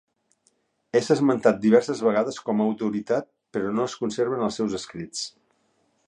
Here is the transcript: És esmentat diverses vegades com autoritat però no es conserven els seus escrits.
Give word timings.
És 0.99 1.09
esmentat 1.15 1.59
diverses 1.65 2.01
vegades 2.07 2.41
com 2.47 2.63
autoritat 2.65 3.27
però 3.57 3.73
no 3.81 3.85
es 3.91 3.97
conserven 4.05 4.47
els 4.47 4.57
seus 4.61 4.79
escrits. 4.79 5.21